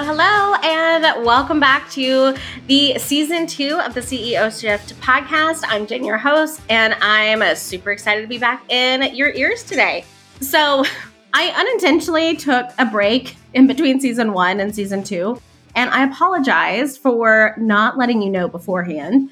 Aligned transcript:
Hello, 0.00 0.14
hello, 0.14 0.54
and 0.62 1.26
welcome 1.26 1.58
back 1.58 1.90
to 1.90 2.36
the 2.68 2.96
season 3.00 3.48
two 3.48 3.80
of 3.80 3.94
the 3.94 4.00
CEO 4.00 4.48
Shift 4.60 4.94
podcast. 5.00 5.64
I'm 5.66 5.88
Jenn, 5.88 6.04
your 6.04 6.18
host, 6.18 6.60
and 6.70 6.94
I'm 7.00 7.56
super 7.56 7.90
excited 7.90 8.22
to 8.22 8.28
be 8.28 8.38
back 8.38 8.62
in 8.70 9.16
your 9.16 9.32
ears 9.32 9.64
today. 9.64 10.04
So, 10.40 10.84
I 11.34 11.48
unintentionally 11.50 12.36
took 12.36 12.70
a 12.78 12.86
break 12.86 13.34
in 13.54 13.66
between 13.66 14.00
season 14.00 14.32
one 14.32 14.60
and 14.60 14.72
season 14.72 15.02
two, 15.02 15.42
and 15.74 15.90
I 15.90 16.04
apologize 16.04 16.96
for 16.96 17.56
not 17.58 17.98
letting 17.98 18.22
you 18.22 18.30
know 18.30 18.46
beforehand. 18.46 19.30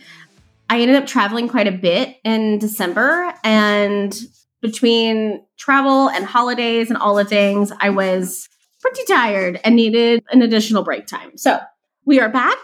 I 0.68 0.80
ended 0.80 0.96
up 0.96 1.06
traveling 1.06 1.48
quite 1.48 1.68
a 1.68 1.72
bit 1.72 2.16
in 2.24 2.58
December, 2.58 3.32
and 3.44 4.20
between 4.62 5.44
travel 5.56 6.10
and 6.10 6.24
holidays 6.24 6.90
and 6.90 6.98
all 6.98 7.14
the 7.14 7.24
things, 7.24 7.70
I 7.78 7.90
was 7.90 8.48
pretty 8.92 9.12
tired 9.12 9.60
and 9.64 9.74
needed 9.74 10.22
an 10.30 10.42
additional 10.42 10.84
break 10.84 11.06
time. 11.06 11.36
So 11.36 11.58
we 12.04 12.20
are 12.20 12.28
back. 12.28 12.59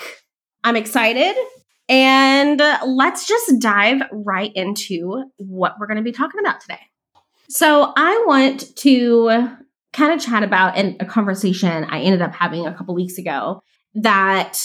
I'm 0.63 0.77
excited. 0.77 1.35
And 1.89 2.63
let's 2.87 3.27
just 3.27 3.59
dive 3.59 4.03
right 4.13 4.53
into 4.55 5.25
what 5.39 5.75
we're 5.81 5.89
going 5.89 5.97
to 5.97 6.03
be 6.03 6.13
talking 6.13 6.39
about 6.41 6.61
today. 6.61 6.79
So 7.49 7.93
I 7.97 8.25
want 8.27 8.77
to 8.77 9.49
kind 9.93 10.13
of 10.13 10.25
chat 10.25 10.45
about 10.45 10.77
in 10.77 10.97
a 11.01 11.05
conversation 11.05 11.85
I 11.85 12.01
ended 12.01 12.23
up 12.23 12.35
having 12.35 12.67
a 12.67 12.73
couple 12.73 12.95
weeks 12.95 13.19
ago 13.19 13.61
that 13.95 14.59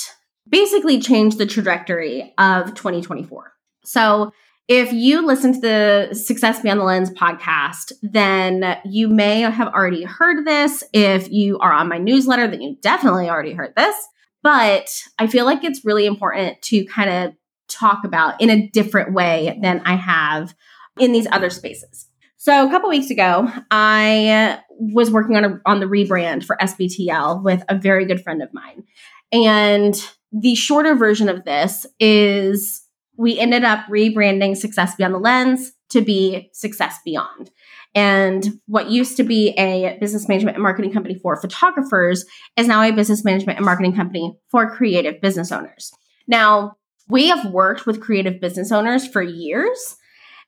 basically 0.48 1.02
changed 1.02 1.40
the 1.40 1.48
trajectory 1.48 2.34
of 2.38 2.76
2024. 2.76 3.52
So 3.84 4.32
if 4.68 4.92
you 4.92 5.26
listen 5.26 5.54
to 5.54 5.60
the 5.60 6.10
Success 6.14 6.62
Beyond 6.62 6.80
the 6.80 6.84
Lens 6.84 7.10
podcast, 7.12 7.94
then 8.02 8.78
you 8.84 9.08
may 9.08 9.42
have 9.42 9.70
already 9.70 10.04
heard 10.04 10.46
this. 10.46 10.84
If 10.92 11.32
you 11.32 11.58
are 11.60 11.72
on 11.72 11.88
my 11.88 11.98
newsletter, 11.98 12.48
then 12.48 12.62
you 12.62 12.76
definitely 12.82 13.30
already 13.30 13.54
heard 13.54 13.74
this. 13.78 13.96
But 14.44 14.90
I 15.18 15.28
feel 15.28 15.46
like 15.46 15.64
it's 15.64 15.86
really 15.86 16.06
important 16.06 16.62
to 16.64 16.86
kind 16.86 17.10
of 17.10 17.34
talk 17.70 18.04
about 18.04 18.40
in 18.42 18.50
a 18.50 18.68
different 18.70 19.14
way 19.14 19.58
than 19.62 19.82
I 19.86 19.96
have 19.96 20.54
in 21.00 21.12
these 21.12 21.28
other 21.32 21.50
spaces. 21.50 22.08
So 22.38 22.66
a 22.66 22.70
couple 22.70 22.90
weeks 22.90 23.10
ago, 23.10 23.52
I 23.72 24.60
was 24.70 25.12
working 25.12 25.36
on 25.38 25.46
a, 25.46 25.62
on 25.66 25.80
the 25.80 25.86
rebrand 25.86 26.44
for 26.44 26.58
SBTL 26.62 27.44
with 27.44 27.64
a 27.68 27.78
very 27.78 28.06
good 28.06 28.22
friend 28.22 28.42
of 28.42 28.54
mine. 28.54 28.84
And 29.32 29.96
the 30.32 30.56
shorter 30.56 30.96
version 30.96 31.30
of 31.30 31.46
this 31.46 31.86
is 32.00 32.87
we 33.18 33.38
ended 33.40 33.64
up 33.64 33.86
rebranding 33.88 34.56
Success 34.56 34.96
Beyond 34.96 35.16
the 35.16 35.20
Lens 35.20 35.74
to 35.90 36.02
be 36.02 36.50
Success 36.54 37.00
Beyond. 37.04 37.50
And 37.96 38.60
what 38.68 38.92
used 38.92 39.18
to 39.18 39.24
be 39.24 39.50
a 39.58 39.98
business 40.00 40.28
management 40.28 40.56
and 40.56 40.64
marketing 40.64 40.94
company 40.94 41.16
for 41.16 41.40
photographers 41.40 42.26
is 42.56 42.68
now 42.68 42.82
a 42.82 42.92
business 42.92 43.24
management 43.24 43.58
and 43.58 43.66
marketing 43.66 43.96
company 43.96 44.38
for 44.52 44.70
creative 44.70 45.20
business 45.20 45.52
owners. 45.52 45.92
Now, 46.28 46.78
we 47.10 47.30
have 47.30 47.52
worked 47.52 47.86
with 47.86 48.02
creative 48.02 48.40
business 48.40 48.72
owners 48.72 49.08
for 49.08 49.22
years, 49.22 49.96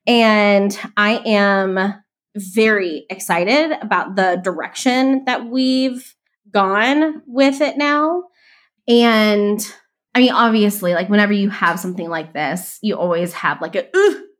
and 0.05 0.77
I 0.97 1.21
am 1.25 1.95
very 2.35 3.05
excited 3.09 3.71
about 3.81 4.15
the 4.15 4.39
direction 4.43 5.23
that 5.25 5.45
we've 5.47 6.15
gone 6.51 7.23
with 7.25 7.61
it 7.61 7.77
now. 7.77 8.23
And 8.87 9.65
I 10.19 10.21
mean, 10.21 10.33
obviously, 10.33 10.93
like 10.93 11.07
whenever 11.07 11.31
you 11.31 11.49
have 11.49 11.79
something 11.79 12.09
like 12.09 12.33
this, 12.33 12.77
you 12.81 12.97
always 12.97 13.31
have 13.31 13.61
like 13.61 13.77
a, 13.77 13.87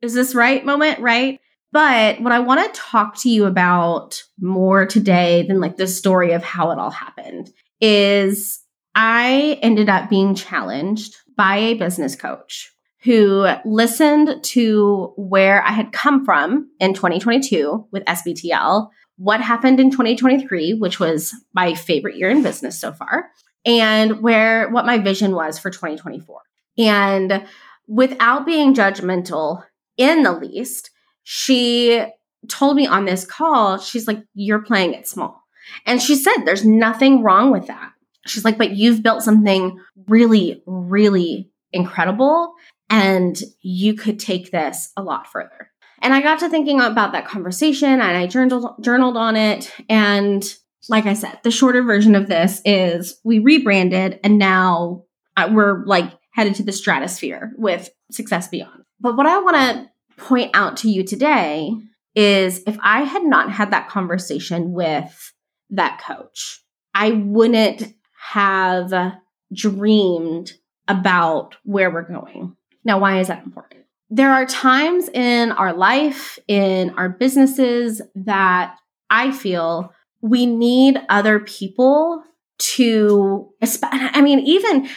is 0.01 0.13
this 0.13 0.35
right 0.35 0.65
moment, 0.65 0.99
right? 0.99 1.39
But 1.71 2.19
what 2.19 2.33
I 2.33 2.39
want 2.39 2.61
to 2.61 2.81
talk 2.81 3.15
to 3.19 3.29
you 3.29 3.45
about 3.45 4.21
more 4.41 4.85
today 4.85 5.45
than 5.47 5.61
like 5.61 5.77
the 5.77 5.87
story 5.87 6.33
of 6.33 6.43
how 6.43 6.71
it 6.71 6.79
all 6.79 6.89
happened 6.89 7.49
is 7.79 8.59
I 8.93 9.57
ended 9.61 9.87
up 9.87 10.09
being 10.09 10.35
challenged 10.35 11.15
by 11.37 11.55
a 11.55 11.75
business 11.75 12.13
coach 12.13 12.73
who 13.03 13.47
listened 13.63 14.43
to 14.43 15.13
where 15.15 15.63
I 15.63 15.71
had 15.71 15.93
come 15.93 16.25
from 16.25 16.69
in 16.81 16.93
2022 16.93 17.87
with 17.93 18.03
SBTL, 18.03 18.89
what 19.15 19.39
happened 19.39 19.79
in 19.79 19.91
2023, 19.91 20.73
which 20.73 20.99
was 20.99 21.33
my 21.53 21.73
favorite 21.73 22.17
year 22.17 22.29
in 22.29 22.43
business 22.43 22.77
so 22.77 22.91
far, 22.91 23.29
and 23.65 24.21
where 24.21 24.69
what 24.69 24.85
my 24.85 24.97
vision 24.97 25.33
was 25.33 25.59
for 25.59 25.69
2024. 25.69 26.41
And 26.77 27.45
without 27.87 28.45
being 28.45 28.73
judgmental 28.73 29.63
in 29.97 30.23
the 30.23 30.33
least, 30.33 30.91
she 31.23 32.05
told 32.47 32.75
me 32.75 32.87
on 32.87 33.05
this 33.05 33.25
call, 33.25 33.77
she's 33.77 34.07
like, 34.07 34.23
You're 34.33 34.63
playing 34.63 34.93
it 34.93 35.07
small. 35.07 35.43
And 35.85 36.01
she 36.01 36.15
said, 36.15 36.43
There's 36.45 36.65
nothing 36.65 37.21
wrong 37.21 37.51
with 37.51 37.67
that. 37.67 37.91
She's 38.25 38.45
like, 38.45 38.57
But 38.57 38.71
you've 38.71 39.03
built 39.03 39.23
something 39.23 39.79
really, 40.07 40.63
really 40.65 41.51
incredible, 41.73 42.53
and 42.89 43.39
you 43.61 43.93
could 43.93 44.19
take 44.19 44.51
this 44.51 44.91
a 44.97 45.03
lot 45.03 45.27
further. 45.27 45.69
And 46.01 46.13
I 46.13 46.21
got 46.21 46.39
to 46.39 46.49
thinking 46.49 46.79
about 46.79 47.11
that 47.11 47.27
conversation 47.27 47.89
and 47.89 48.01
I 48.01 48.25
journaled, 48.25 48.81
journaled 48.81 49.17
on 49.17 49.35
it. 49.35 49.71
And 49.89 50.43
like 50.89 51.05
I 51.05 51.13
said, 51.13 51.39
the 51.43 51.51
shorter 51.51 51.83
version 51.83 52.15
of 52.15 52.27
this 52.27 52.61
is 52.65 53.19
we 53.23 53.39
rebranded 53.39 54.19
and 54.23 54.37
now 54.37 55.03
uh, 55.37 55.49
we're 55.51 55.85
like 55.85 56.11
headed 56.31 56.55
to 56.55 56.63
the 56.63 56.71
stratosphere 56.71 57.53
with 57.57 57.89
Success 58.11 58.47
Beyond. 58.47 58.83
But 58.99 59.15
what 59.15 59.25
I 59.25 59.39
want 59.39 59.55
to 59.55 59.89
point 60.17 60.51
out 60.53 60.77
to 60.77 60.89
you 60.89 61.03
today 61.03 61.71
is 62.15 62.63
if 62.65 62.77
I 62.81 63.03
had 63.03 63.23
not 63.23 63.51
had 63.51 63.71
that 63.71 63.87
conversation 63.87 64.73
with 64.73 65.33
that 65.69 66.01
coach, 66.05 66.61
I 66.93 67.11
wouldn't 67.11 67.93
have 68.19 69.13
dreamed 69.53 70.53
about 70.87 71.55
where 71.63 71.91
we're 71.91 72.01
going. 72.01 72.55
Now, 72.83 72.99
why 72.99 73.19
is 73.19 73.27
that 73.27 73.43
important? 73.43 73.85
There 74.09 74.33
are 74.33 74.45
times 74.45 75.07
in 75.09 75.51
our 75.51 75.71
life, 75.71 76.39
in 76.47 76.89
our 76.91 77.09
businesses, 77.09 78.01
that 78.15 78.75
I 79.09 79.31
feel 79.31 79.93
we 80.21 80.45
need 80.45 80.99
other 81.09 81.39
people 81.39 82.23
to, 82.59 83.49
I 83.83 84.21
mean, 84.21 84.39
even 84.39 84.89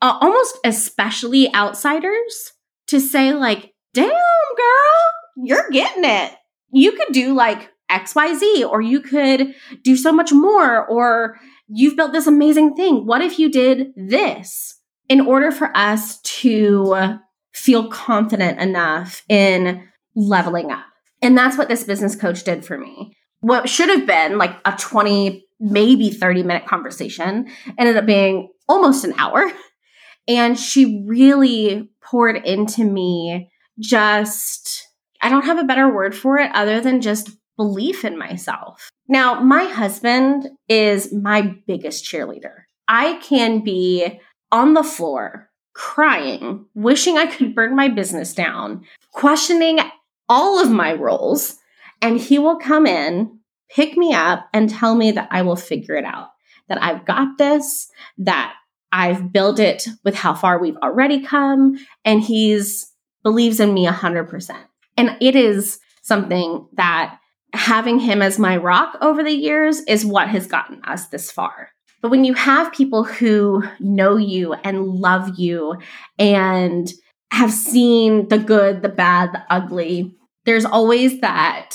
uh, 0.00 0.18
almost 0.20 0.58
especially 0.64 1.52
outsiders 1.54 2.52
to 2.88 3.00
say, 3.00 3.32
like, 3.32 3.74
damn, 3.94 4.08
girl, 4.08 5.44
you're 5.44 5.70
getting 5.70 6.04
it. 6.04 6.32
You 6.70 6.92
could 6.92 7.12
do 7.12 7.34
like 7.34 7.70
XYZ, 7.90 8.68
or 8.68 8.80
you 8.80 9.00
could 9.00 9.54
do 9.82 9.96
so 9.96 10.12
much 10.12 10.32
more, 10.32 10.86
or 10.86 11.40
you've 11.66 11.96
built 11.96 12.12
this 12.12 12.26
amazing 12.26 12.74
thing. 12.74 13.06
What 13.06 13.22
if 13.22 13.38
you 13.38 13.50
did 13.50 13.88
this? 13.96 14.76
In 15.08 15.22
order 15.22 15.50
for 15.50 15.74
us 15.74 16.20
to 16.20 17.18
feel 17.54 17.88
confident 17.88 18.60
enough 18.60 19.24
in 19.28 19.88
leveling 20.14 20.70
up. 20.70 20.84
And 21.22 21.36
that's 21.36 21.56
what 21.56 21.68
this 21.68 21.82
business 21.82 22.14
coach 22.14 22.44
did 22.44 22.64
for 22.64 22.78
me 22.78 23.16
what 23.40 23.68
should 23.68 23.88
have 23.88 24.06
been 24.06 24.38
like 24.38 24.56
a 24.64 24.72
20, 24.72 25.44
maybe 25.60 26.10
30 26.10 26.42
minute 26.42 26.66
conversation 26.66 27.48
ended 27.78 27.96
up 27.96 28.06
being 28.06 28.50
almost 28.68 29.04
an 29.04 29.14
hour. 29.18 29.50
And 30.26 30.58
she 30.58 31.04
really 31.06 31.88
poured 32.02 32.36
into 32.36 32.84
me 32.84 33.50
just, 33.78 34.86
I 35.22 35.30
don't 35.30 35.44
have 35.44 35.58
a 35.58 35.64
better 35.64 35.92
word 35.92 36.14
for 36.14 36.38
it 36.38 36.50
other 36.54 36.80
than 36.80 37.00
just 37.00 37.30
belief 37.56 38.04
in 38.04 38.18
myself. 38.18 38.90
Now, 39.08 39.40
my 39.40 39.64
husband 39.64 40.48
is 40.68 41.12
my 41.12 41.56
biggest 41.66 42.04
cheerleader. 42.04 42.64
I 42.86 43.14
can 43.22 43.60
be 43.64 44.20
on 44.52 44.74
the 44.74 44.84
floor 44.84 45.48
crying, 45.72 46.66
wishing 46.74 47.16
I 47.16 47.26
could 47.26 47.54
burn 47.54 47.76
my 47.76 47.88
business 47.88 48.34
down, 48.34 48.84
questioning 49.12 49.78
all 50.28 50.60
of 50.60 50.70
my 50.70 50.92
roles 50.92 51.56
and 52.00 52.18
he 52.20 52.38
will 52.38 52.58
come 52.58 52.86
in, 52.86 53.38
pick 53.70 53.96
me 53.96 54.12
up, 54.14 54.48
and 54.52 54.70
tell 54.70 54.94
me 54.94 55.12
that 55.12 55.28
I 55.30 55.42
will 55.42 55.56
figure 55.56 55.96
it 55.96 56.04
out, 56.04 56.28
that 56.68 56.82
I've 56.82 57.04
got 57.04 57.38
this, 57.38 57.90
that 58.18 58.54
I've 58.92 59.32
built 59.32 59.58
it 59.58 59.86
with 60.04 60.14
how 60.14 60.34
far 60.34 60.58
we've 60.58 60.76
already 60.78 61.20
come. 61.20 61.78
And 62.04 62.22
he's 62.22 62.92
believes 63.22 63.60
in 63.60 63.74
me 63.74 63.86
a 63.86 63.92
100%. 63.92 64.56
And 64.96 65.16
it 65.20 65.36
is 65.36 65.78
something 66.02 66.66
that 66.74 67.18
having 67.52 67.98
him 67.98 68.22
as 68.22 68.38
my 68.38 68.56
rock 68.56 68.96
over 69.00 69.22
the 69.22 69.32
years 69.32 69.80
is 69.80 70.04
what 70.04 70.28
has 70.28 70.46
gotten 70.46 70.82
us 70.84 71.08
this 71.08 71.30
far. 71.30 71.70
But 72.00 72.10
when 72.10 72.24
you 72.24 72.34
have 72.34 72.72
people 72.72 73.04
who 73.04 73.64
know 73.80 74.16
you 74.16 74.54
and 74.54 74.86
love 74.86 75.38
you 75.38 75.76
and 76.18 76.90
have 77.32 77.52
seen 77.52 78.28
the 78.28 78.38
good, 78.38 78.82
the 78.82 78.88
bad, 78.88 79.32
the 79.32 79.42
ugly, 79.50 80.14
there's 80.48 80.64
always 80.64 81.20
that 81.20 81.74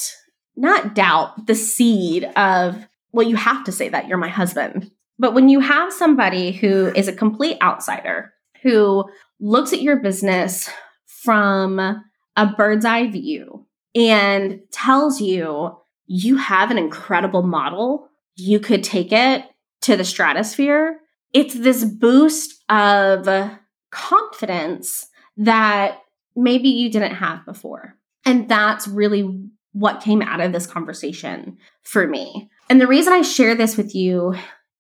not 0.56 0.96
doubt 0.96 1.48
the 1.48 1.56
seed 1.56 2.24
of 2.36 2.88
well 3.12 3.28
you 3.28 3.36
have 3.36 3.64
to 3.64 3.72
say 3.72 3.90
that 3.90 4.08
you're 4.08 4.18
my 4.18 4.30
husband 4.30 4.90
but 5.20 5.34
when 5.34 5.48
you 5.48 5.60
have 5.60 5.94
somebody 5.94 6.52
who 6.52 6.88
is 6.96 7.08
a 7.08 7.14
complete 7.14 7.58
outsider 7.62 8.34
who 8.62 9.06
looks 9.40 9.74
at 9.74 9.82
your 9.82 9.98
business 9.98 10.70
from 11.06 11.80
a 12.36 12.46
bird's 12.58 12.86
eye 12.86 13.10
view 13.10 13.66
and 13.96 14.60
tells 14.72 15.22
you 15.22 15.76
you 16.08 16.38
have 16.38 16.72
an 16.72 16.78
incredible 16.78 17.44
model 17.44 18.10
you 18.36 18.60
could 18.60 18.84
take 18.84 19.12
it 19.12 19.46
to 19.82 19.96
the 19.96 20.04
stratosphere 20.04 21.00
it's 21.34 21.56
this 21.56 21.84
boost 21.84 22.64
of 22.70 23.28
confidence 23.92 25.08
that 25.38 26.00
maybe 26.36 26.70
you 26.70 26.90
didn't 26.90 27.16
have 27.16 27.46
before. 27.46 27.96
And 28.26 28.48
that's 28.48 28.88
really 28.88 29.50
what 29.74 30.02
came 30.02 30.22
out 30.22 30.40
of 30.40 30.52
this 30.52 30.68
conversation 30.68 31.58
for 31.84 32.08
me. 32.08 32.50
And 32.70 32.80
the 32.80 32.88
reason 32.88 33.14
I 33.14 33.22
share 33.22 33.56
this 33.56 33.76
with 33.76 33.94
you 33.94 34.36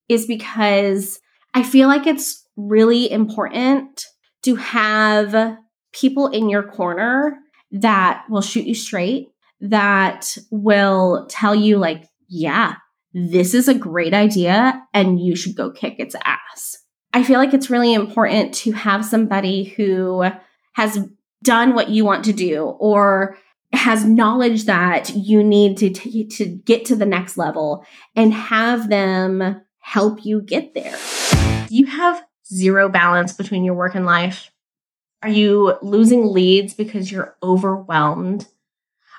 is 0.07 0.25
because 0.25 1.19
I 1.53 1.63
feel 1.63 1.87
like 1.87 2.07
it's 2.07 2.47
really 2.55 3.11
important 3.11 4.05
to 4.43 4.55
have 4.55 5.57
people 5.91 6.27
in 6.27 6.49
your 6.49 6.63
corner 6.63 7.37
that 7.71 8.23
will 8.29 8.41
shoot 8.41 8.65
you 8.65 8.75
straight, 8.75 9.27
that 9.61 10.37
will 10.51 11.25
tell 11.29 11.55
you, 11.55 11.77
like, 11.77 12.05
yeah, 12.27 12.75
this 13.13 13.53
is 13.53 13.67
a 13.67 13.73
great 13.73 14.13
idea 14.13 14.81
and 14.93 15.19
you 15.19 15.35
should 15.35 15.55
go 15.55 15.71
kick 15.71 15.95
its 15.99 16.15
ass. 16.23 16.77
I 17.13 17.23
feel 17.23 17.39
like 17.39 17.53
it's 17.53 17.69
really 17.69 17.93
important 17.93 18.53
to 18.55 18.71
have 18.71 19.05
somebody 19.05 19.63
who 19.63 20.23
has 20.73 21.07
done 21.43 21.75
what 21.75 21.89
you 21.89 22.05
want 22.05 22.25
to 22.25 22.33
do 22.33 22.63
or 22.63 23.37
has 23.73 24.05
knowledge 24.05 24.65
that 24.65 25.09
you 25.15 25.43
need 25.43 25.77
to 25.77 25.89
t- 25.89 26.25
to 26.25 26.45
get 26.45 26.85
to 26.85 26.95
the 26.95 27.05
next 27.05 27.37
level 27.37 27.85
and 28.15 28.33
have 28.33 28.89
them 28.89 29.61
help 29.79 30.25
you 30.25 30.41
get 30.41 30.73
there. 30.73 30.97
Do 31.67 31.75
you 31.75 31.87
have 31.87 32.23
zero 32.51 32.87
balance 32.87 33.33
between 33.33 33.63
your 33.63 33.73
work 33.73 33.95
and 33.95 34.05
life? 34.05 34.51
Are 35.21 35.29
you 35.29 35.77
losing 35.81 36.27
leads 36.27 36.73
because 36.73 37.11
you're 37.11 37.35
overwhelmed? 37.41 38.47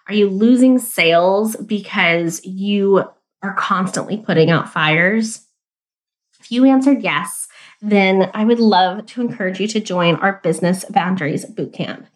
Are 0.07 0.15
you 0.15 0.29
losing 0.29 0.79
sales 0.79 1.57
because 1.57 2.45
you 2.45 3.05
are 3.43 3.55
constantly 3.55 4.19
putting 4.19 4.51
out 4.51 4.73
fires? 4.73 5.47
If 6.41 6.53
you 6.53 6.67
answered 6.67 7.03
yes, 7.03 7.49
then 7.81 8.31
I 8.35 8.45
would 8.45 8.61
love 8.61 9.07
to 9.07 9.23
encourage 9.23 9.61
you 9.61 9.69
to 9.69 9.81
join 9.81 10.17
our 10.17 10.41
Business 10.43 10.85
Boundaries 10.91 11.47
Bootcamp. 11.47 12.07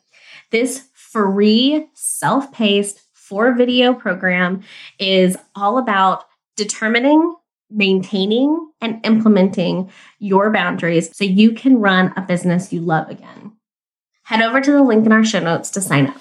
This 0.51 0.89
free, 0.95 1.89
self 1.95 2.53
paced, 2.53 3.01
four 3.13 3.55
video 3.55 3.93
program 3.93 4.63
is 4.99 5.37
all 5.55 5.79
about 5.79 6.25
determining, 6.57 7.35
maintaining, 7.71 8.71
and 8.81 9.05
implementing 9.05 9.91
your 10.19 10.51
boundaries 10.51 11.15
so 11.17 11.25
you 11.25 11.53
can 11.53 11.81
run 11.81 12.13
a 12.17 12.23
business 12.23 12.73
you 12.73 12.81
love 12.81 13.11
again. 13.11 13.53
Head 14.23 14.43
over 14.43 14.61
to 14.61 14.73
the 14.73 14.83
link 14.83 15.05
in 15.07 15.13
our 15.13 15.25
show 15.25 15.41
notes 15.41 15.71
to 15.71 15.81
sign 15.81 16.07
up. 16.07 16.17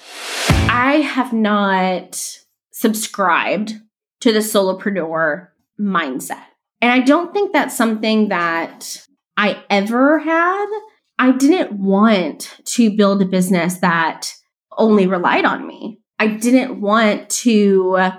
I 0.49 1.01
have 1.01 1.33
not 1.33 2.39
subscribed 2.71 3.75
to 4.21 4.31
the 4.31 4.39
solopreneur 4.39 5.47
mindset. 5.79 6.43
And 6.81 6.91
I 6.91 6.99
don't 6.99 7.33
think 7.33 7.53
that's 7.53 7.75
something 7.75 8.29
that 8.29 9.05
I 9.35 9.63
ever 9.69 10.19
had. 10.19 10.67
I 11.19 11.31
didn't 11.31 11.73
want 11.73 12.57
to 12.65 12.95
build 12.95 13.21
a 13.21 13.25
business 13.25 13.79
that 13.79 14.31
only 14.77 15.07
relied 15.07 15.45
on 15.45 15.65
me. 15.67 15.99
I 16.19 16.27
didn't 16.27 16.79
want 16.79 17.29
to 17.29 18.11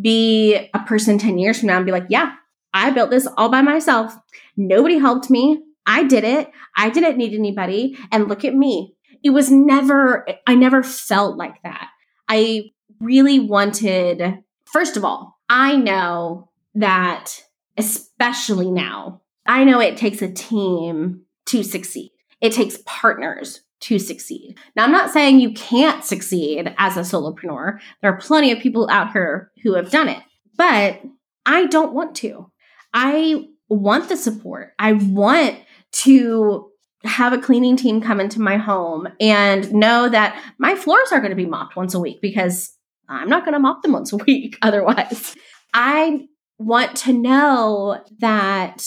be 0.00 0.70
a 0.74 0.78
person 0.80 1.18
10 1.18 1.38
years 1.38 1.58
from 1.58 1.68
now 1.68 1.76
and 1.76 1.86
be 1.86 1.92
like, 1.92 2.06
yeah, 2.08 2.34
I 2.72 2.90
built 2.90 3.10
this 3.10 3.28
all 3.36 3.48
by 3.48 3.62
myself. 3.62 4.14
Nobody 4.56 4.98
helped 4.98 5.30
me. 5.30 5.62
I 5.86 6.04
did 6.04 6.24
it. 6.24 6.50
I 6.76 6.90
didn't 6.90 7.16
need 7.16 7.34
anybody. 7.34 7.96
And 8.10 8.28
look 8.28 8.44
at 8.44 8.54
me. 8.54 8.96
It 9.22 9.30
was 9.30 9.50
never, 9.50 10.26
I 10.46 10.54
never 10.54 10.82
felt 10.82 11.36
like 11.36 11.62
that. 11.62 11.88
I 12.28 12.70
really 13.00 13.40
wanted, 13.40 14.38
first 14.64 14.96
of 14.96 15.04
all, 15.04 15.38
I 15.48 15.76
know 15.76 16.50
that, 16.74 17.42
especially 17.76 18.70
now, 18.70 19.22
I 19.46 19.64
know 19.64 19.80
it 19.80 19.96
takes 19.96 20.22
a 20.22 20.32
team 20.32 21.22
to 21.46 21.62
succeed. 21.62 22.10
It 22.44 22.52
takes 22.52 22.76
partners 22.84 23.62
to 23.80 23.98
succeed. 23.98 24.58
Now, 24.76 24.84
I'm 24.84 24.92
not 24.92 25.10
saying 25.10 25.40
you 25.40 25.54
can't 25.54 26.04
succeed 26.04 26.74
as 26.76 26.98
a 26.98 27.00
solopreneur. 27.00 27.78
There 28.02 28.12
are 28.12 28.18
plenty 28.18 28.52
of 28.52 28.58
people 28.58 28.86
out 28.90 29.12
here 29.12 29.50
who 29.62 29.72
have 29.76 29.90
done 29.90 30.10
it, 30.10 30.22
but 30.58 31.00
I 31.46 31.64
don't 31.64 31.94
want 31.94 32.14
to. 32.16 32.50
I 32.92 33.46
want 33.70 34.10
the 34.10 34.18
support. 34.18 34.74
I 34.78 34.92
want 34.92 35.56
to 35.92 36.70
have 37.04 37.32
a 37.32 37.38
cleaning 37.38 37.76
team 37.76 38.02
come 38.02 38.20
into 38.20 38.42
my 38.42 38.58
home 38.58 39.08
and 39.20 39.72
know 39.72 40.10
that 40.10 40.38
my 40.58 40.74
floors 40.74 41.12
are 41.12 41.20
going 41.20 41.30
to 41.30 41.36
be 41.36 41.46
mopped 41.46 41.76
once 41.76 41.94
a 41.94 42.00
week 42.00 42.20
because 42.20 42.76
I'm 43.08 43.30
not 43.30 43.46
going 43.46 43.54
to 43.54 43.58
mop 43.58 43.80
them 43.80 43.92
once 43.92 44.12
a 44.12 44.18
week 44.18 44.58
otherwise. 44.62 45.34
I 45.72 46.26
want 46.58 46.94
to 46.98 47.14
know 47.14 48.04
that 48.18 48.84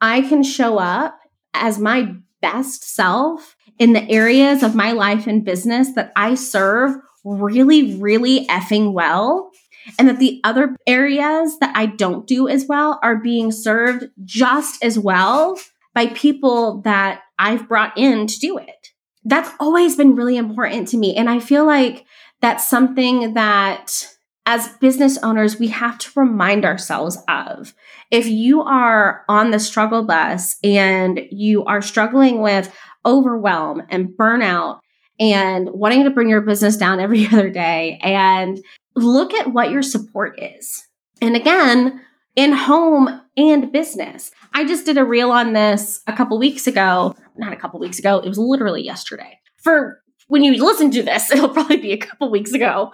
I 0.00 0.20
can 0.22 0.44
show 0.44 0.78
up 0.78 1.18
as 1.54 1.80
my 1.80 2.14
best 2.40 2.84
self 2.94 3.56
in 3.78 3.92
the 3.92 4.08
areas 4.10 4.62
of 4.62 4.74
my 4.74 4.92
life 4.92 5.26
and 5.26 5.44
business 5.44 5.94
that 5.94 6.12
I 6.16 6.34
serve 6.34 6.96
really, 7.24 7.96
really 7.96 8.46
effing 8.46 8.92
well. 8.92 9.50
And 9.98 10.08
that 10.08 10.18
the 10.18 10.40
other 10.44 10.76
areas 10.86 11.58
that 11.60 11.74
I 11.74 11.86
don't 11.86 12.26
do 12.26 12.48
as 12.48 12.66
well 12.68 13.00
are 13.02 13.16
being 13.16 13.50
served 13.50 14.04
just 14.24 14.84
as 14.84 14.98
well 14.98 15.58
by 15.94 16.08
people 16.08 16.82
that 16.82 17.22
I've 17.38 17.66
brought 17.66 17.96
in 17.96 18.26
to 18.26 18.38
do 18.38 18.58
it. 18.58 18.88
That's 19.24 19.50
always 19.58 19.96
been 19.96 20.16
really 20.16 20.36
important 20.36 20.88
to 20.88 20.98
me. 20.98 21.16
And 21.16 21.28
I 21.28 21.40
feel 21.40 21.64
like 21.64 22.04
that's 22.40 22.68
something 22.68 23.34
that 23.34 24.06
as 24.50 24.66
business 24.78 25.16
owners, 25.22 25.60
we 25.60 25.68
have 25.68 25.96
to 25.96 26.10
remind 26.16 26.64
ourselves 26.64 27.16
of. 27.28 27.72
If 28.10 28.26
you 28.26 28.62
are 28.62 29.24
on 29.28 29.52
the 29.52 29.60
struggle 29.60 30.02
bus 30.02 30.56
and 30.64 31.20
you 31.30 31.64
are 31.66 31.80
struggling 31.80 32.42
with 32.42 32.74
overwhelm 33.06 33.84
and 33.90 34.08
burnout 34.08 34.80
and 35.20 35.70
wanting 35.70 36.02
to 36.02 36.10
bring 36.10 36.28
your 36.28 36.40
business 36.40 36.76
down 36.76 36.98
every 37.00 37.28
other 37.28 37.48
day, 37.48 38.00
and 38.02 38.60
look 38.96 39.32
at 39.34 39.52
what 39.52 39.70
your 39.70 39.82
support 39.82 40.36
is. 40.42 40.84
And 41.22 41.36
again, 41.36 42.04
in 42.34 42.50
home 42.50 43.20
and 43.36 43.70
business. 43.70 44.32
I 44.52 44.64
just 44.64 44.84
did 44.84 44.98
a 44.98 45.04
reel 45.04 45.30
on 45.30 45.52
this 45.52 46.00
a 46.08 46.12
couple 46.12 46.40
weeks 46.40 46.66
ago, 46.66 47.14
not 47.36 47.52
a 47.52 47.56
couple 47.56 47.78
weeks 47.78 48.00
ago, 48.00 48.18
it 48.18 48.28
was 48.28 48.38
literally 48.38 48.82
yesterday. 48.82 49.38
For 49.62 50.02
when 50.30 50.44
you 50.44 50.64
listen 50.64 50.90
to 50.92 51.02
this, 51.02 51.30
it'll 51.32 51.48
probably 51.48 51.76
be 51.76 51.92
a 51.92 51.98
couple 51.98 52.30
weeks 52.30 52.52
ago. 52.52 52.92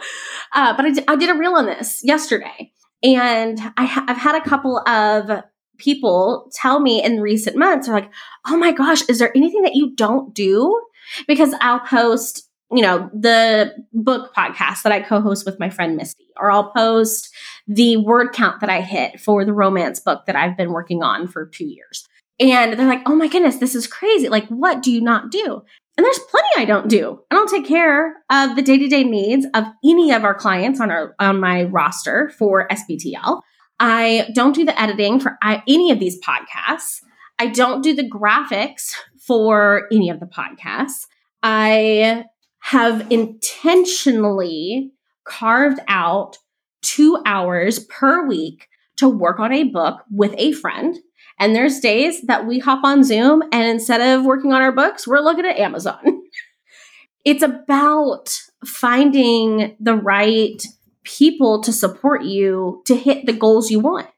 Uh, 0.53 0.75
but 0.77 0.87
I, 0.87 0.91
d- 0.91 1.05
I 1.07 1.17
did 1.17 1.31
a 1.31 1.39
reel 1.39 1.55
on 1.55 1.67
this 1.67 2.01
yesterday. 2.03 2.73
And 3.03 3.61
I 3.77 3.85
ha- 3.85 4.07
I've 4.09 4.17
had 4.17 4.35
a 4.35 4.45
couple 4.45 4.79
of 4.89 5.45
people 5.79 6.51
tell 6.55 6.81
me 6.81 7.05
in 7.05 7.21
recent 7.21 7.57
months, 7.57 7.89
are 7.89 7.95
like, 7.95 8.11
oh 8.47 8.57
my 8.57 8.73
gosh, 8.73 9.03
is 9.09 9.19
there 9.19 9.37
anything 9.37 9.63
that 9.63 9.75
you 9.75 9.95
don't 9.95 10.35
do? 10.35 10.81
Because 11.29 11.55
I'll 11.61 11.81
post, 11.81 12.49
you 12.73 12.81
know, 12.81 13.11
the 13.13 13.75
book 13.93 14.35
podcast 14.35 14.83
that 14.83 14.93
I 14.93 15.03
co 15.03 15.21
host 15.21 15.45
with 15.45 15.61
my 15.61 15.69
friend 15.69 15.95
Misty, 15.95 16.25
or 16.39 16.51
I'll 16.51 16.73
post 16.73 17.33
the 17.69 17.99
word 17.99 18.33
count 18.33 18.61
that 18.61 18.71
I 18.71 18.81
hit 18.81 19.21
for 19.21 19.45
the 19.45 19.53
romance 19.53 20.01
book 20.01 20.25
that 20.27 20.37
I've 20.37 20.57
been 20.57 20.73
working 20.73 21.03
on 21.03 21.29
for 21.29 21.45
two 21.47 21.67
years. 21.67 22.07
And 22.41 22.79
they're 22.79 22.89
like, 22.89 23.03
oh 23.07 23.15
my 23.15 23.29
goodness, 23.29 23.57
this 23.57 23.75
is 23.75 23.87
crazy. 23.87 24.31
Like, 24.31 24.47
what 24.49 24.83
do 24.83 24.91
you 24.91 25.03
not 25.03 25.31
do? 25.31 25.63
And 25.97 26.05
there's 26.05 26.19
plenty 26.19 26.49
I 26.59 26.65
don't 26.67 26.89
do. 26.89 27.21
I 27.31 27.35
don't 27.35 27.49
take 27.49 27.67
care 27.67 28.17
of 28.31 28.55
the 28.55 28.63
day-to-day 28.63 29.05
needs 29.05 29.47
of 29.55 29.65
any 29.85 30.13
of 30.13 30.25
our 30.25 30.35
clients 30.35 30.81
on 30.81 30.91
our 30.91 31.15
on 31.19 31.41
my 31.41 31.65
roster 31.65 32.31
for 32.39 32.69
SBTL. 32.69 33.41
I 33.81 34.29
don't 34.35 34.55
do 34.55 34.65
the 34.65 34.79
editing 34.81 35.21
for 35.21 35.39
any 35.43 35.91
of 35.91 35.99
these 35.99 36.21
podcasts. 36.21 37.01
I 37.39 37.47
don't 37.47 37.83
do 37.83 37.95
the 37.95 38.09
graphics 38.09 38.95
for 39.27 39.87
any 39.91 40.11
of 40.11 40.21
the 40.21 40.27
podcasts. 40.27 41.07
I 41.43 42.25
have 42.61 43.11
intentionally 43.11 44.93
carved 45.25 45.81
out 45.89 46.39
2 46.83 47.23
hours 47.27 47.81
per 47.81 48.27
week 48.27 48.69
to 48.97 49.09
work 49.09 49.39
on 49.39 49.53
a 49.53 49.65
book 49.65 50.03
with 50.11 50.35
a 50.39 50.53
friend 50.53 50.99
and 51.39 51.55
there's 51.55 51.81
days 51.81 52.23
that 52.23 52.47
we 52.47 52.59
hop 52.59 52.85
on 52.85 53.05
Zoom 53.05 53.43
and 53.53 53.65
instead 53.65 54.01
of 54.01 54.25
working 54.25 54.53
on 54.53 54.63
our 54.63 54.73
books, 54.73 55.07
we're 55.07 55.21
looking 55.21 55.47
at 55.47 55.59
Amazon. 55.59 56.23
it's 57.25 57.43
about 57.43 58.31
finding 58.65 59.77
the 59.79 59.95
right 59.95 60.63
people 61.05 61.63
to 61.63 61.73
support 61.73 62.25
you 62.25 62.83
to 62.87 62.97
hit 62.97 63.27
the 63.27 63.33
goals 63.33 63.71
you 63.71 63.81
want. 63.81 64.09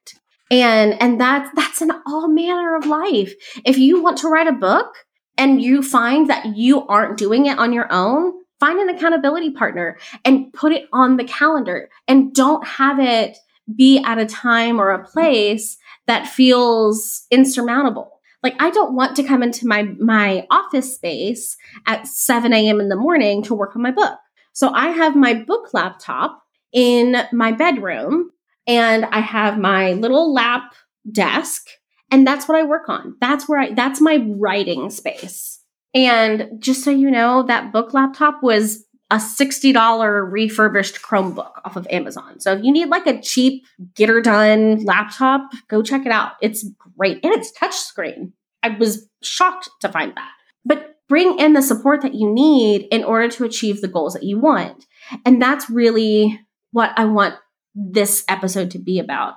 And 0.51 1.01
and 1.03 1.21
that's 1.21 1.51
that's 1.55 1.83
in 1.83 1.91
all 2.07 2.29
manner 2.29 2.77
of 2.77 2.87
life. 2.87 3.35
If 3.65 3.77
you 3.77 4.03
want 4.03 4.19
to 4.19 4.29
write 4.29 4.47
a 4.47 4.53
book 4.53 4.95
and 5.37 5.61
you 5.61 5.83
find 5.83 6.31
that 6.31 6.57
you 6.57 6.87
aren't 6.87 7.19
doing 7.19 7.47
it 7.47 7.59
on 7.59 7.73
your 7.73 7.93
own, 7.93 8.33
find 8.59 8.79
an 8.79 8.89
accountability 8.89 9.51
partner 9.51 9.99
and 10.25 10.53
put 10.53 10.73
it 10.73 10.89
on 10.93 11.17
the 11.17 11.25
calendar 11.25 11.91
and 12.07 12.35
don't 12.35 12.67
have 12.67 12.99
it 12.99 13.37
be 13.75 13.99
at 13.99 14.19
a 14.19 14.27
time 14.27 14.81
or 14.81 14.91
a 14.91 15.05
place 15.05 15.77
that 16.07 16.27
feels 16.27 17.27
insurmountable. 17.31 18.21
Like 18.43 18.55
I 18.61 18.71
don't 18.71 18.95
want 18.95 19.17
to 19.17 19.23
come 19.25 19.43
into 19.43 19.67
my 19.67 19.83
my 19.99 20.47
office 20.51 20.95
space 20.95 21.57
at 21.87 22.07
7 22.07 22.53
a.m. 22.53 22.81
in 22.81 22.89
the 22.89 22.97
morning 22.97 23.43
to 23.45 23.55
work 23.55 23.75
on 23.77 23.83
my 23.83 23.91
book. 23.91 24.19
So 24.53 24.71
I 24.73 24.89
have 24.89 25.17
my 25.17 25.35
book 25.35 25.75
laptop 25.75 26.43
in 26.73 27.17
my 27.33 27.53
bedroom 27.53 28.31
and 28.67 29.05
I 29.07 29.21
have 29.21 29.59
my 29.59 29.93
little 29.95 30.33
lap 30.33 30.75
desk 31.11 31.67
And 32.11 32.27
that's 32.27 32.49
what 32.49 32.59
I 32.59 32.63
work 32.63 32.89
on. 32.89 33.17
That's 33.21 33.49
where 33.49 33.61
I, 33.61 33.75
that's 33.75 34.01
my 34.01 34.25
writing 34.39 34.91
space. 34.91 35.61
And 35.95 36.49
just 36.59 36.85
so 36.85 36.91
you 36.91 37.11
know, 37.11 37.43
that 37.45 37.73
book 37.73 37.93
laptop 37.95 38.43
was 38.43 38.85
a 39.11 39.17
$60 39.17 40.31
refurbished 40.31 41.01
Chromebook 41.01 41.53
off 41.65 41.77
of 41.77 41.87
Amazon. 41.91 42.41
So 42.41 42.53
if 42.53 42.63
you 42.63 42.73
need 42.73 42.89
like 42.89 43.07
a 43.07 43.21
cheap, 43.21 43.65
get 43.95 44.09
her 44.09 44.21
done 44.21 44.85
laptop, 44.85 45.51
go 45.69 45.83
check 45.83 46.05
it 46.05 46.13
out. 46.13 46.33
It's 46.43 46.67
great. 46.97 47.25
And 47.25 47.33
it's 47.33 47.53
touchscreen. 47.53 48.33
I 48.63 48.71
was 48.71 49.09
shocked 49.23 49.71
to 49.81 49.89
find 49.89 50.15
that. 50.17 50.31
But 50.65 50.97
bring 51.09 51.39
in 51.39 51.55
the 51.55 51.63
support 51.63 52.03
that 52.03 52.15
you 52.15 52.31
need 52.31 52.83
in 52.91 53.03
order 53.03 53.29
to 53.29 53.45
achieve 53.45 53.81
the 53.81 53.89
goals 53.89 54.13
that 54.13 54.25
you 54.25 54.39
want. 54.39 54.87
And 55.25 55.41
that's 55.41 55.71
really 55.71 56.39
what 56.73 56.93
I 56.97 57.07
want 57.07 57.35
this 57.75 58.25
episode 58.29 58.71
to 58.73 58.79
be 58.79 58.99
about. 58.99 59.35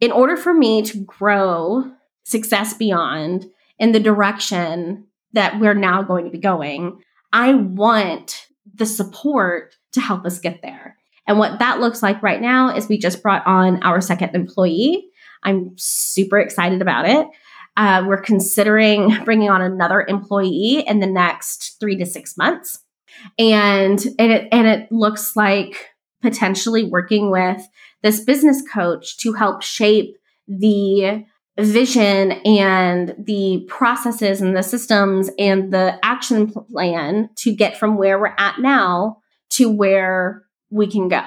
In 0.00 0.10
order 0.10 0.36
for 0.36 0.52
me 0.52 0.82
to 0.82 1.04
grow 1.04 1.92
Success 2.24 2.74
Beyond 2.74 3.46
in 3.78 3.92
the 3.92 4.00
direction 4.00 5.06
that 5.34 5.60
we're 5.60 5.74
now 5.74 6.02
going 6.02 6.24
to 6.24 6.30
be 6.30 6.38
going, 6.38 7.00
I 7.32 7.54
want 7.54 8.43
the 8.72 8.86
support 8.86 9.74
to 9.92 10.00
help 10.00 10.24
us 10.24 10.38
get 10.38 10.62
there. 10.62 10.96
And 11.26 11.38
what 11.38 11.58
that 11.58 11.80
looks 11.80 12.02
like 12.02 12.22
right 12.22 12.40
now 12.40 12.74
is 12.74 12.88
we 12.88 12.98
just 12.98 13.22
brought 13.22 13.46
on 13.46 13.82
our 13.82 14.00
second 14.00 14.34
employee. 14.34 15.08
I'm 15.42 15.72
super 15.76 16.38
excited 16.38 16.82
about 16.82 17.08
it. 17.08 17.26
Uh, 17.76 18.04
we're 18.06 18.20
considering 18.20 19.24
bringing 19.24 19.50
on 19.50 19.60
another 19.60 20.04
employee 20.06 20.84
in 20.86 21.00
the 21.00 21.06
next 21.06 21.76
three 21.80 21.96
to 21.96 22.06
six 22.06 22.36
months, 22.36 22.80
and 23.38 24.04
and 24.18 24.32
it 24.32 24.48
and 24.52 24.66
it 24.66 24.92
looks 24.92 25.34
like 25.34 25.88
potentially 26.22 26.84
working 26.84 27.30
with 27.30 27.66
this 28.02 28.20
business 28.20 28.62
coach 28.72 29.18
to 29.18 29.32
help 29.32 29.62
shape 29.62 30.16
the 30.46 31.24
vision 31.58 32.32
and 32.44 33.14
the 33.18 33.64
processes 33.68 34.40
and 34.40 34.56
the 34.56 34.62
systems 34.62 35.30
and 35.38 35.72
the 35.72 35.98
action 36.02 36.50
plan 36.50 37.30
to 37.36 37.54
get 37.54 37.76
from 37.76 37.96
where 37.96 38.18
we're 38.18 38.34
at 38.38 38.58
now 38.58 39.18
to 39.50 39.70
where 39.70 40.44
we 40.70 40.86
can 40.86 41.08
go. 41.08 41.22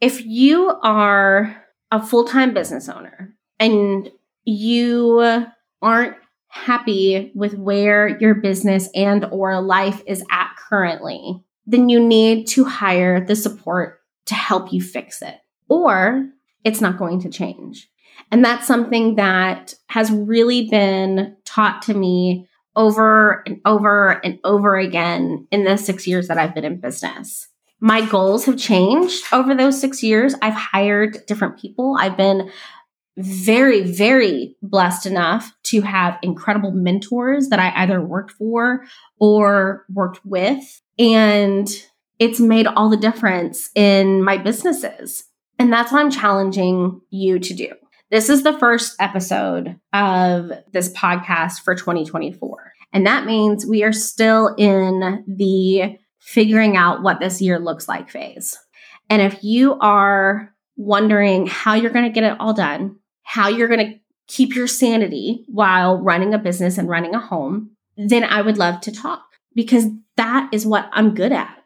If 0.00 0.24
you 0.24 0.70
are 0.82 1.64
a 1.90 2.04
full 2.04 2.24
time 2.24 2.52
business 2.52 2.88
owner 2.88 3.34
and 3.58 4.10
you 4.44 5.46
aren't 5.82 6.16
happy 6.48 7.32
with 7.34 7.54
where 7.54 8.08
your 8.18 8.34
business 8.34 8.88
and 8.94 9.24
or 9.26 9.60
life 9.60 10.02
is 10.06 10.24
at 10.30 10.50
currently, 10.68 11.42
then 11.66 11.88
you 11.88 12.00
need 12.00 12.46
to 12.48 12.64
hire 12.64 13.24
the 13.24 13.36
support 13.36 14.00
to 14.26 14.34
help 14.34 14.72
you 14.72 14.82
fix 14.82 15.22
it. 15.22 15.36
Or 15.68 16.28
it's 16.64 16.80
not 16.80 16.98
going 16.98 17.20
to 17.20 17.30
change. 17.30 17.89
And 18.30 18.44
that's 18.44 18.66
something 18.66 19.16
that 19.16 19.74
has 19.88 20.10
really 20.10 20.68
been 20.68 21.36
taught 21.44 21.82
to 21.82 21.94
me 21.94 22.46
over 22.76 23.42
and 23.46 23.60
over 23.64 24.20
and 24.24 24.38
over 24.44 24.76
again 24.76 25.46
in 25.50 25.64
the 25.64 25.76
six 25.76 26.06
years 26.06 26.28
that 26.28 26.38
I've 26.38 26.54
been 26.54 26.64
in 26.64 26.80
business. 26.80 27.48
My 27.80 28.04
goals 28.06 28.44
have 28.44 28.58
changed 28.58 29.24
over 29.32 29.54
those 29.54 29.80
six 29.80 30.02
years. 30.02 30.34
I've 30.42 30.54
hired 30.54 31.26
different 31.26 31.58
people. 31.58 31.96
I've 31.98 32.16
been 32.16 32.50
very, 33.16 33.82
very 33.82 34.56
blessed 34.62 35.06
enough 35.06 35.52
to 35.64 35.80
have 35.82 36.18
incredible 36.22 36.72
mentors 36.72 37.48
that 37.48 37.58
I 37.58 37.72
either 37.82 38.00
worked 38.00 38.32
for 38.32 38.84
or 39.18 39.84
worked 39.92 40.24
with. 40.24 40.80
And 40.98 41.68
it's 42.18 42.38
made 42.38 42.66
all 42.66 42.88
the 42.88 42.96
difference 42.96 43.70
in 43.74 44.22
my 44.22 44.36
businesses. 44.36 45.24
And 45.58 45.72
that's 45.72 45.90
what 45.90 46.00
I'm 46.00 46.10
challenging 46.10 47.00
you 47.10 47.38
to 47.38 47.54
do. 47.54 47.72
This 48.10 48.28
is 48.28 48.42
the 48.42 48.58
first 48.58 48.96
episode 48.98 49.78
of 49.92 50.50
this 50.72 50.92
podcast 50.94 51.60
for 51.60 51.76
2024. 51.76 52.72
And 52.92 53.06
that 53.06 53.24
means 53.24 53.64
we 53.64 53.84
are 53.84 53.92
still 53.92 54.52
in 54.58 55.24
the 55.28 55.96
figuring 56.18 56.76
out 56.76 57.02
what 57.02 57.20
this 57.20 57.40
year 57.40 57.60
looks 57.60 57.86
like 57.86 58.10
phase. 58.10 58.58
And 59.08 59.22
if 59.22 59.44
you 59.44 59.78
are 59.78 60.52
wondering 60.76 61.46
how 61.46 61.74
you're 61.74 61.92
going 61.92 62.04
to 62.04 62.10
get 62.10 62.24
it 62.24 62.36
all 62.40 62.52
done, 62.52 62.96
how 63.22 63.46
you're 63.46 63.68
going 63.68 63.92
to 63.92 64.00
keep 64.26 64.56
your 64.56 64.66
sanity 64.66 65.44
while 65.46 65.98
running 65.98 66.34
a 66.34 66.38
business 66.38 66.78
and 66.78 66.88
running 66.88 67.14
a 67.14 67.20
home, 67.20 67.70
then 67.96 68.24
I 68.24 68.42
would 68.42 68.58
love 68.58 68.80
to 68.82 68.92
talk 68.92 69.22
because 69.54 69.86
that 70.16 70.48
is 70.52 70.66
what 70.66 70.90
I'm 70.92 71.14
good 71.14 71.30
at. 71.30 71.56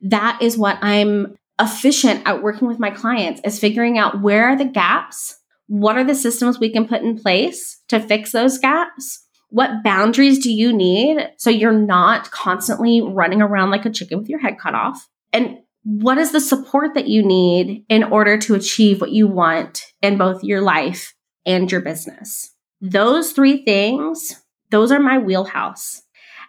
That 0.00 0.40
is 0.40 0.56
what 0.56 0.78
I'm 0.80 1.36
efficient 1.60 2.22
at 2.24 2.42
working 2.42 2.68
with 2.68 2.78
my 2.78 2.90
clients 2.90 3.42
is 3.44 3.60
figuring 3.60 3.98
out 3.98 4.22
where 4.22 4.48
are 4.48 4.56
the 4.56 4.64
gaps 4.64 5.36
what 5.70 5.96
are 5.96 6.02
the 6.02 6.16
systems 6.16 6.58
we 6.58 6.68
can 6.68 6.88
put 6.88 7.00
in 7.00 7.16
place 7.16 7.80
to 7.86 8.00
fix 8.00 8.32
those 8.32 8.58
gaps? 8.58 9.24
What 9.50 9.84
boundaries 9.84 10.40
do 10.40 10.52
you 10.52 10.72
need 10.72 11.18
so 11.36 11.48
you're 11.48 11.70
not 11.70 12.32
constantly 12.32 13.00
running 13.00 13.40
around 13.40 13.70
like 13.70 13.86
a 13.86 13.90
chicken 13.90 14.18
with 14.18 14.28
your 14.28 14.40
head 14.40 14.58
cut 14.58 14.74
off? 14.74 15.08
And 15.32 15.58
what 15.84 16.18
is 16.18 16.32
the 16.32 16.40
support 16.40 16.94
that 16.94 17.06
you 17.06 17.24
need 17.24 17.84
in 17.88 18.02
order 18.02 18.36
to 18.36 18.56
achieve 18.56 19.00
what 19.00 19.12
you 19.12 19.28
want 19.28 19.84
in 20.02 20.18
both 20.18 20.42
your 20.42 20.60
life 20.60 21.14
and 21.46 21.70
your 21.70 21.82
business? 21.82 22.50
Those 22.80 23.30
three 23.30 23.64
things, 23.64 24.42
those 24.72 24.90
are 24.90 24.98
my 24.98 25.18
wheelhouse. 25.18 26.02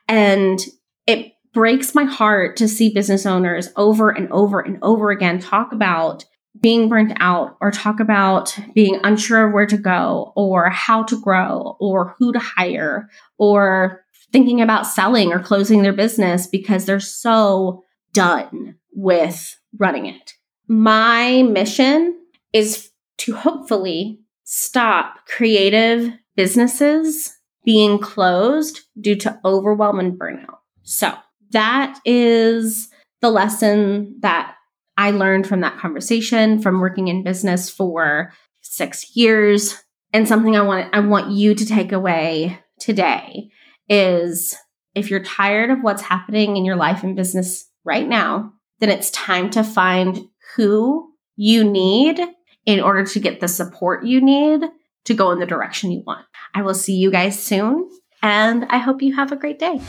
And 0.08 0.60
it 1.06 1.34
breaks 1.54 1.94
my 1.94 2.06
heart 2.06 2.58
to 2.58 2.68
see 2.68 2.92
business 2.92 3.28
owners 3.28 3.70
over 3.76 4.10
and 4.10 4.32
over 4.32 4.60
and 4.60 4.80
over 4.82 5.12
again 5.12 5.38
talk 5.38 5.74
about 5.74 6.26
being 6.60 6.90
burnt 6.90 7.14
out 7.20 7.58
or 7.62 7.72
talk 7.72 8.00
about 8.00 8.58
being 8.76 9.00
unsure 9.04 9.48
of 9.48 9.54
where 9.54 9.66
to 9.66 9.78
go 9.78 10.34
or 10.36 10.70
how 10.70 11.04
to 11.04 11.20
grow 11.22 11.78
or 11.80 12.16
who 12.18 12.34
to 12.34 12.40
hire 12.40 13.10
or 13.38 14.04
thinking 14.32 14.62
about 14.62 14.88
selling 14.88 15.32
or 15.32 15.40
closing 15.40 15.82
their 15.82 15.94
business 15.94 16.48
because 16.48 16.86
they're 16.86 17.00
so 17.00 17.84
done 18.14 18.76
with 18.94 19.58
running 19.78 20.06
it. 20.06 20.34
My 20.68 21.44
mission 21.44 22.18
is 22.54 22.90
to 23.20 23.36
hopefully 23.36 24.20
stop 24.44 25.26
creative 25.28 26.12
businesses 26.36 27.38
being 27.64 28.00
closed 28.00 28.82
due 29.00 29.16
to 29.16 29.40
overwhelm 29.46 30.00
and 30.00 30.20
burnout. 30.20 30.58
So 30.84 31.14
that 31.52 32.00
is 32.06 32.90
the 33.22 33.30
lesson 33.30 34.18
that 34.22 34.56
I 35.02 35.10
learned 35.10 35.48
from 35.48 35.62
that 35.62 35.80
conversation 35.80 36.62
from 36.62 36.80
working 36.80 37.08
in 37.08 37.24
business 37.24 37.72
for 37.72 38.32
six 38.62 39.16
years. 39.16 39.76
And 40.14 40.28
something 40.28 40.56
I 40.56 40.62
want 40.62 40.94
I 40.94 41.00
want 41.00 41.32
you 41.32 41.56
to 41.56 41.66
take 41.66 41.92
away 41.92 42.60
today 42.80 43.50
is 43.90 44.56
if 44.94 45.10
you're 45.10 45.24
tired 45.24 45.72
of 45.72 45.80
what's 45.82 46.04
happening 46.04 46.56
in 46.56 46.66
your 46.66 46.76
life 46.76 47.02
and 47.02 47.16
business 47.16 47.68
right 47.84 48.08
now, 48.08 48.54
then 48.80 48.92
it's 48.92 49.10
time 49.10 49.50
to 49.52 49.64
find 49.64 50.20
who 50.56 51.12
you 51.36 51.64
need 51.64 52.20
in 52.68 52.80
order 52.80 53.04
to 53.04 53.20
get 53.20 53.40
the 53.40 53.48
support 53.48 54.06
you 54.06 54.22
need 54.22 54.62
to 55.06 55.16
go 55.16 55.32
in 55.32 55.40
the 55.40 55.48
direction 55.48 55.90
you 55.90 56.04
want. 56.06 56.28
I 56.54 56.62
will 56.62 56.76
see 56.76 56.94
you 56.94 57.10
guys 57.10 57.42
soon, 57.42 57.90
and 58.22 58.66
I 58.66 58.78
hope 58.78 59.02
you 59.02 59.16
have 59.16 59.32
a 59.32 59.36
great 59.36 59.58
day. 59.58 59.82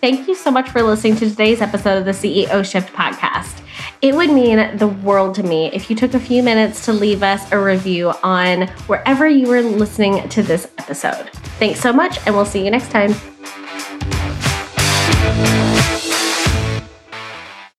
Thank 0.00 0.28
you 0.28 0.34
so 0.34 0.50
much 0.50 0.70
for 0.70 0.82
listening 0.82 1.16
to 1.16 1.28
today's 1.28 1.60
episode 1.60 1.98
of 1.98 2.06
the 2.06 2.12
CEO 2.12 2.64
Shift 2.64 2.90
podcast. 2.94 3.62
It 4.00 4.14
would 4.14 4.30
mean 4.30 4.74
the 4.78 4.88
world 4.88 5.34
to 5.34 5.42
me 5.42 5.66
if 5.74 5.90
you 5.90 5.96
took 5.96 6.14
a 6.14 6.18
few 6.18 6.42
minutes 6.42 6.86
to 6.86 6.92
leave 6.94 7.22
us 7.22 7.52
a 7.52 7.58
review 7.58 8.14
on 8.22 8.68
wherever 8.86 9.28
you 9.28 9.46
were 9.46 9.60
listening 9.60 10.26
to 10.30 10.42
this 10.42 10.66
episode. 10.78 11.28
Thanks 11.58 11.80
so 11.80 11.92
much, 11.92 12.18
and 12.24 12.34
we'll 12.34 12.46
see 12.46 12.64
you 12.64 12.70
next 12.70 12.90
time. 12.90 13.14